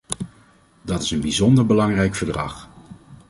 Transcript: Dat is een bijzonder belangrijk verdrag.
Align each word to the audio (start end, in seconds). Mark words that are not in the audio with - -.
Dat 0.81 1.01
is 1.03 1.11
een 1.11 1.21
bijzonder 1.21 1.65
belangrijk 1.65 2.15
verdrag. 2.15 2.69